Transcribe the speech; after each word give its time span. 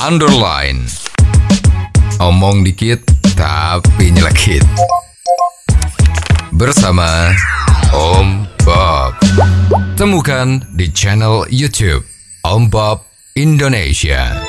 underline. 0.00 0.88
Omong 2.16 2.64
dikit 2.64 3.04
tapi 3.36 4.08
nyelekit. 4.08 4.64
Bersama 6.56 7.28
Om 7.92 8.48
Bob. 8.64 9.12
Temukan 10.00 10.64
di 10.72 10.88
channel 10.88 11.44
YouTube 11.52 12.08
Om 12.48 12.72
Bob 12.72 13.04
Indonesia. 13.36 14.40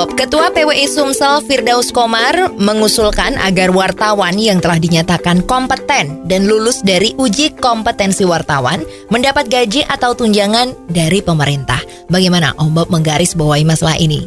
Bob, 0.00 0.16
Ketua 0.16 0.48
PWI 0.48 0.88
Sumsel 0.88 1.44
Firdaus 1.44 1.92
Komar 1.92 2.32
mengusulkan 2.56 3.36
agar 3.36 3.68
wartawan 3.68 4.32
yang 4.40 4.56
telah 4.56 4.80
dinyatakan 4.80 5.44
kompeten 5.44 6.24
dan 6.24 6.48
lulus 6.48 6.80
dari 6.80 7.12
uji 7.20 7.52
kompetensi 7.60 8.24
wartawan 8.24 8.80
mendapat 9.12 9.52
gaji 9.52 9.84
atau 9.84 10.16
tunjangan 10.16 10.72
dari 10.88 11.20
pemerintah. 11.20 11.84
Bagaimana 12.08 12.56
Om 12.56 12.72
Bob 12.72 12.88
menggaris 12.88 13.36
bawahi 13.36 13.68
masalah 13.68 14.00
ini? 14.00 14.24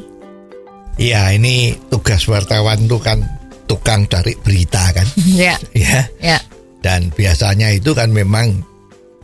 Ya 1.02 1.34
ini 1.34 1.74
tugas 1.90 2.30
wartawan 2.30 2.86
tuh 2.86 3.02
kan 3.02 3.26
tukang 3.66 4.06
cari 4.06 4.38
berita 4.46 4.94
kan? 4.94 5.10
Ya, 5.26 5.58
ya. 5.74 6.06
Ya, 6.22 6.38
dan 6.86 7.10
biasanya 7.10 7.74
itu 7.74 7.98
kan 7.98 8.14
memang 8.14 8.62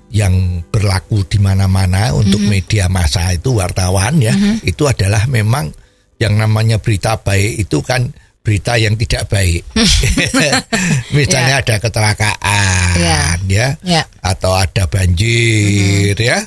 yang 0.09 0.66
berlaku 0.73 1.21
di 1.29 1.38
mana-mana 1.38 2.09
untuk 2.18 2.41
media 2.41 2.90
massa 2.90 3.38
itu 3.38 3.54
wartawan 3.54 4.18
ya. 4.18 4.34
Itu 4.66 4.90
adalah 4.90 5.29
memang 5.29 5.88
yang 6.20 6.36
namanya 6.36 6.84
berita 6.84 7.16
baik 7.23 7.66
itu 7.66 7.80
kan 7.80 8.12
berita 8.44 8.76
yang 8.76 8.96
tidak 9.00 9.27
baik. 9.32 9.64
Misalnya 11.16 11.64
ada 11.64 11.76
kecelakaan 11.80 13.40
ya. 13.48 13.76
Ya. 13.84 14.04
atau 14.20 14.55
ada 14.55 14.88
banjir 14.91 16.16
ya. 16.20 16.44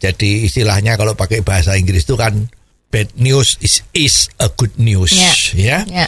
Jadi 0.00 0.48
istilahnya 0.48 1.00
kalau 1.00 1.16
pakai 1.16 1.40
bahasa 1.40 1.76
Inggris 1.76 2.04
itu 2.04 2.16
kan 2.20 2.48
bad 2.92 3.10
news 3.18 3.58
is 3.64 3.82
is 3.96 4.30
a 4.38 4.52
good 4.52 4.76
news 4.78 5.12
ya. 5.56 5.82
Ya, 5.88 6.06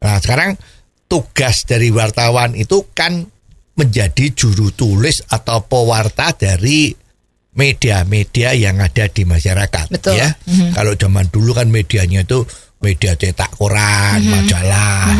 Nah 0.00 0.16
sekarang 0.20 0.56
tugas 1.10 1.64
dari 1.68 1.92
wartawan 1.92 2.56
itu 2.56 2.88
kan 2.96 3.28
menjadi 3.76 4.32
juru 4.36 4.68
tulis 4.76 5.24
atau 5.32 5.64
pewarta 5.64 6.36
dari 6.36 6.92
media-media 7.54 8.54
yang 8.54 8.78
ada 8.78 9.10
di 9.10 9.26
masyarakat. 9.26 9.90
Betul. 9.90 10.18
Ya, 10.18 10.34
kalau 10.74 10.94
zaman 10.94 11.28
dulu 11.28 11.54
kan 11.54 11.68
medianya 11.68 12.22
itu 12.22 12.46
media 12.80 13.18
cetak 13.18 13.58
koran, 13.58 14.22
majalah, 14.24 15.12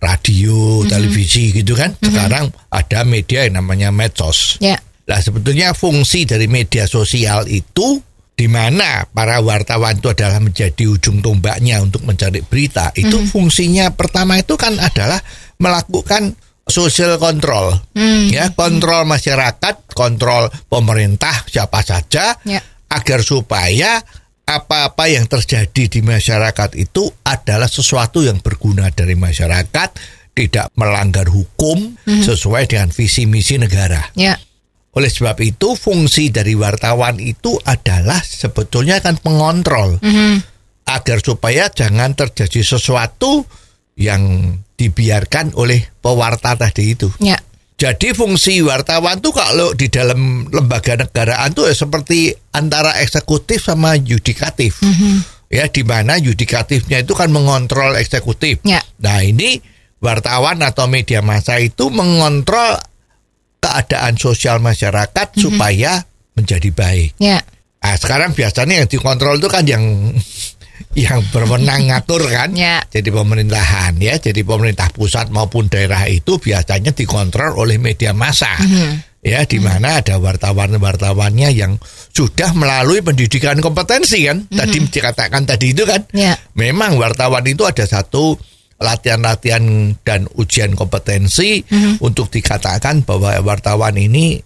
radio, 0.00 0.82
televisi 0.88 1.52
gitu 1.52 1.76
kan. 1.76 1.94
Sekarang 2.00 2.50
ada 2.72 3.04
media 3.04 3.44
yang 3.46 3.60
namanya 3.62 3.92
medsos. 3.92 4.58
ya, 4.58 4.76
Nah 5.06 5.18
sebetulnya 5.22 5.70
fungsi 5.72 6.26
dari 6.26 6.50
media 6.50 6.84
sosial 6.90 7.46
itu 7.46 8.02
di 8.36 8.52
mana 8.52 9.08
para 9.08 9.40
wartawan 9.40 9.96
itu 9.96 10.12
adalah 10.12 10.42
menjadi 10.44 10.84
ujung 10.84 11.24
tombaknya 11.24 11.80
untuk 11.80 12.04
mencari 12.04 12.44
berita. 12.44 12.92
Itu 12.92 13.22
fungsinya 13.32 13.94
pertama 13.96 14.36
itu 14.36 14.58
kan 14.60 14.76
adalah 14.76 15.22
melakukan 15.56 16.36
social 16.66 17.14
control, 17.16 17.78
ya 18.28 18.50
kontrol 18.52 19.06
masyarakat, 19.06 19.86
kontrol 19.94 20.50
pemerintah 20.66 21.46
siapa 21.46 21.80
saja, 21.80 22.34
Ya. 22.42 22.58
agar 22.90 23.22
supaya 23.22 24.02
apa-apa 24.42 25.06
yang 25.06 25.26
terjadi 25.26 25.86
di 25.86 26.00
masyarakat 26.02 26.74
itu 26.74 27.06
adalah 27.22 27.66
sesuatu 27.66 28.22
yang 28.22 28.42
berguna 28.42 28.90
dari 28.90 29.14
masyarakat, 29.14 29.88
tidak 30.34 30.68
melanggar 30.74 31.30
hukum 31.30 31.96
sesuai 32.04 32.66
dengan 32.68 32.90
visi 32.90 33.24
misi 33.24 33.56
negara. 33.56 34.10
ya, 34.18 34.34
Oleh 34.92 35.08
sebab 35.08 35.38
itu 35.40 35.76
fungsi 35.76 36.32
dari 36.32 36.56
wartawan 36.56 37.20
itu 37.20 37.56
adalah 37.62 38.18
sebetulnya 38.20 38.98
kan 38.98 39.16
pengontrol 39.16 40.00
agar 40.86 41.18
supaya 41.20 41.66
jangan 41.68 42.14
terjadi 42.14 42.62
sesuatu 42.62 43.44
yang 43.96 44.54
dibiarkan 44.76 45.56
oleh 45.56 45.82
pewarta 45.98 46.54
tadi 46.54 46.92
itu. 46.92 47.08
ya, 47.18 47.40
Jadi 47.76 48.12
fungsi 48.16 48.60
wartawan 48.64 49.20
tuh 49.20 49.32
kalau 49.36 49.72
di 49.76 49.88
dalam 49.92 50.48
lembaga 50.48 50.96
negaraan 50.96 51.52
tuh 51.52 51.68
ya 51.68 51.74
seperti 51.76 52.32
antara 52.52 52.96
eksekutif 53.00 53.64
sama 53.64 53.96
yudikatif. 53.96 54.80
Ya 55.52 55.68
di 55.68 55.84
mana 55.84 56.16
yudikatifnya 56.16 57.04
itu 57.04 57.12
kan 57.12 57.28
mengontrol 57.32 57.96
eksekutif. 57.96 58.64
Ya. 58.64 58.80
Nah, 59.00 59.22
ini 59.22 59.60
wartawan 60.00 60.60
atau 60.64 60.88
media 60.88 61.20
massa 61.20 61.56
itu 61.60 61.88
mengontrol 61.92 62.80
keadaan 63.60 64.16
sosial 64.20 64.60
masyarakat 64.60 65.36
supaya 65.36 66.04
menjadi 66.36 66.68
baik. 66.72 67.16
ya, 67.16 67.40
Nah, 67.86 67.94
sekarang 67.94 68.34
biasanya 68.34 68.82
yang 68.82 68.88
dikontrol 68.90 69.38
itu 69.38 69.46
kan 69.46 69.62
yang 69.62 70.10
yang 70.96 71.20
berwenang 71.28 71.92
ngatur 71.92 72.24
kan. 72.24 72.56
Ya. 72.56 72.80
Jadi 72.88 73.12
pemerintahan 73.12 74.00
ya, 74.00 74.16
jadi 74.16 74.40
pemerintah 74.40 74.88
pusat 74.96 75.28
maupun 75.28 75.68
daerah 75.68 76.08
itu 76.08 76.40
biasanya 76.40 76.96
dikontrol 76.96 77.60
oleh 77.60 77.76
media 77.76 78.16
massa. 78.16 78.56
Ya, 79.20 79.42
di 79.42 79.58
mana 79.58 80.00
ada 80.00 80.22
wartawan-wartawannya 80.22 81.50
yang 81.52 81.76
sudah 82.14 82.54
melalui 82.56 83.04
pendidikan 83.04 83.60
kompetensi 83.60 84.24
kan. 84.24 84.48
Tadi 84.48 84.86
dikatakan 84.88 85.44
tadi 85.44 85.76
itu 85.76 85.84
kan. 85.84 86.00
Ya. 86.16 86.38
Memang 86.56 86.96
wartawan 86.96 87.44
itu 87.44 87.68
ada 87.68 87.84
satu 87.84 88.38
latihan-latihan 88.80 89.96
dan 90.00 90.30
ujian 90.36 90.72
kompetensi 90.78 91.60
untuk 92.00 92.32
dikatakan 92.32 93.04
bahwa 93.04 93.36
wartawan 93.44 93.98
ini 94.00 94.40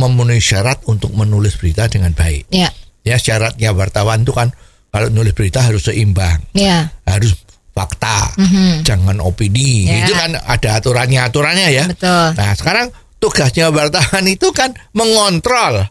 memenuhi 0.00 0.40
syarat 0.40 0.80
untuk 0.88 1.12
menulis 1.12 1.60
berita 1.60 1.86
dengan 1.86 2.16
baik. 2.16 2.48
ya, 2.48 2.72
Ya 3.04 3.16
syaratnya 3.20 3.76
wartawan 3.76 4.24
itu 4.24 4.32
kan 4.32 4.54
kalau 4.92 5.08
nulis 5.08 5.32
berita 5.32 5.64
harus 5.64 5.88
seimbang, 5.88 6.44
ya, 6.52 6.92
harus 7.08 7.32
fakta, 7.72 8.36
jangan 8.84 9.16
opini. 9.24 9.88
Ya. 9.88 10.04
Itu 10.04 10.12
kan 10.12 10.36
ada 10.36 10.76
aturannya 10.76 11.20
aturannya 11.24 11.68
ya. 11.72 11.84
betul. 11.88 12.36
Nah 12.36 12.52
sekarang 12.52 12.92
tugasnya 13.16 13.72
wartawan 13.72 14.28
itu 14.28 14.52
kan 14.52 14.76
mengontrol. 14.92 15.88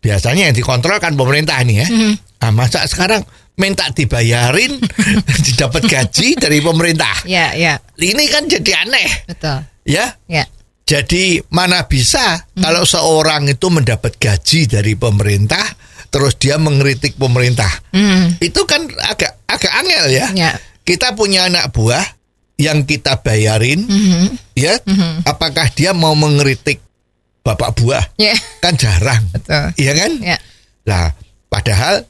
Biasanya 0.00 0.52
yang 0.52 0.56
dikontrol 0.56 1.00
kan 1.00 1.16
pemerintah 1.16 1.56
nih 1.64 1.84
ya. 1.84 1.88
Nah, 2.40 2.50
masa 2.56 2.88
sekarang 2.88 3.20
minta 3.60 3.84
dibayarin, 3.92 4.80
didapat 5.44 5.84
gaji 5.84 6.40
dari 6.40 6.64
pemerintah. 6.64 7.28
Ya, 7.28 7.52
ya, 7.52 7.76
Ini 8.00 8.24
kan 8.32 8.48
jadi 8.48 8.80
aneh, 8.80 9.08
betul. 9.28 9.60
ya. 9.84 10.16
Ya, 10.24 10.48
Jadi 10.88 11.44
mana 11.52 11.84
bisa 11.84 12.48
kalau 12.56 12.88
seorang 12.88 13.44
itu 13.52 13.68
mendapat 13.68 14.16
gaji 14.16 14.64
dari 14.66 14.96
pemerintah, 14.96 15.62
terus 16.10 16.34
dia 16.34 16.58
mengkritik 16.58 17.14
pemerintah. 17.14 17.70
Hmm. 17.90 18.34
Itu 18.36 18.66
kan 18.66 18.84
agak 19.00 19.38
agak 19.46 19.72
angel 19.76 20.04
ya. 20.10 20.26
ya, 20.32 20.50
Kita 20.82 21.14
punya 21.14 21.46
anak 21.46 21.70
buah 21.70 22.02
yang 22.58 22.82
kita 22.82 23.22
bayarin, 23.22 23.82
Mhm. 23.82 24.36
ya. 24.52 24.76
Apakah 25.22 25.70
dia 25.70 25.90
mau 25.90 26.12
mengkritik 26.12 26.82
bapak 27.40 27.72
buah? 27.72 28.04
ya, 28.16 28.34
Kan 28.58 28.76
jarang, 28.76 29.22
betul. 29.30 29.72
iya 29.74 29.92
kan? 29.96 30.12
Ya, 30.20 30.36
Nah, 30.82 31.14
padahal 31.46 32.04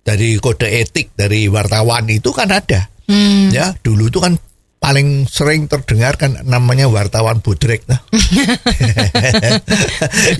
dari 0.00 0.34
kode 0.36 0.66
etik 0.66 1.14
dari 1.14 1.46
wartawan 1.46 2.08
itu 2.08 2.32
kan 2.32 2.50
ada. 2.50 2.88
hmm. 3.06 3.52
Ya, 3.52 3.76
dulu 3.78 4.08
itu 4.08 4.18
kan 4.18 4.34
paling 4.82 5.24
sering 5.24 5.64
terdengar 5.64 6.18
kan 6.18 6.42
namanya 6.42 6.86
wartawan 6.86 7.38
budrek 7.38 7.86
nah. 7.86 8.02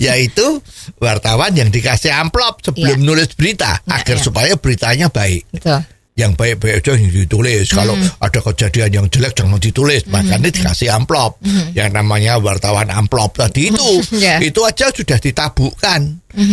Yaitu 0.03 0.59
wartawan 0.99 1.53
yang 1.53 1.69
dikasih 1.69 2.11
amplop 2.11 2.59
sebelum 2.61 2.99
Iya. 2.99 3.05
nulis 3.05 3.29
berita 3.33 3.79
Ya, 3.81 4.03
agar 4.03 4.17
ya. 4.19 4.21
supaya 4.21 4.53
beritanya 4.59 5.07
baik. 5.07 5.47
betul. 5.49 5.79
Yang 6.13 6.31
baik-baik 6.37 6.73
aja 6.77 6.91
yang 6.93 7.09
ditulis. 7.09 7.65
Kalau 7.73 7.97
Hmm. 7.97 8.05
ada 8.21 8.37
kejadian 8.37 8.89
yang 8.93 9.05
jelek 9.09 9.33
jangan 9.33 9.57
ditulis. 9.57 10.05
Makanya 10.05 10.45
dikasih 10.45 10.93
amplop. 10.93 11.41
Yang 11.73 11.89
namanya 11.89 12.37
wartawan 12.37 12.85
amplop 12.87 13.33
tadi 13.33 13.73
itu. 13.73 13.91
Ya. 14.21 14.37
Itu 14.37 14.61
aja 14.61 14.93
sudah 14.93 15.17
ditabukkan. 15.17 16.01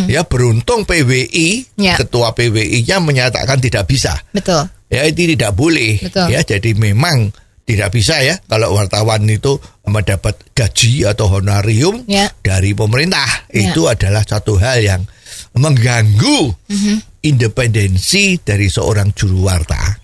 Ya 0.09 0.25
beruntung 0.25 0.89
PWI, 0.89 1.77
Hmm. 1.77 1.77
Ya. 1.77 1.95
ketua 2.01 2.33
PWI-nya 2.33 3.05
menyatakan 3.05 3.61
tidak 3.61 3.85
bisa. 3.85 4.17
Betul. 4.33 4.65
Ya 4.89 5.05
itu 5.05 5.29
tidak 5.29 5.53
boleh. 5.53 6.01
Betul. 6.01 6.33
Ya 6.33 6.41
jadi 6.41 6.73
memang 6.73 7.29
tidak 7.71 7.95
bisa 7.95 8.19
ya 8.19 8.35
kalau 8.51 8.75
wartawan 8.75 9.23
itu 9.31 9.55
mendapat 9.87 10.35
gaji 10.53 11.07
atau 11.07 11.31
honorium 11.31 12.03
Ya. 12.11 12.27
dari 12.43 12.75
pemerintah. 12.75 13.47
Ya. 13.47 13.71
Itu 13.71 13.87
adalah 13.87 14.27
satu 14.27 14.59
hal 14.59 14.83
yang 14.83 15.03
mengganggu 15.55 16.51
Mhm. 16.67 16.97
independensi 17.23 18.39
dari 18.43 18.67
seorang 18.67 19.15
juru 19.15 19.47
warta. 19.47 19.99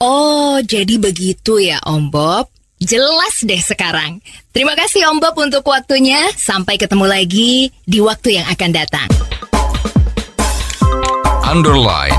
Oh, 0.00 0.56
jadi 0.60 0.96
begitu 0.96 1.60
ya 1.60 1.80
Om 1.84 2.08
Bob. 2.08 2.48
Jelas 2.80 3.44
deh 3.44 3.60
sekarang. 3.60 4.24
Terima 4.56 4.72
kasih 4.72 5.04
Om 5.12 5.20
Bob 5.20 5.36
untuk 5.36 5.60
waktunya. 5.68 6.32
Sampai 6.32 6.80
ketemu 6.80 7.04
lagi 7.04 7.68
di 7.84 8.00
waktu 8.00 8.40
yang 8.40 8.48
akan 8.48 8.70
datang. 8.72 9.08
Underline. 11.44 12.16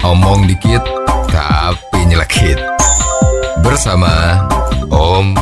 Omong 0.00 0.48
dikit 0.48 0.80
tapi 1.28 2.00
nyelekit. 2.08 2.56
Bersama 3.62 4.48
Om 4.90 5.36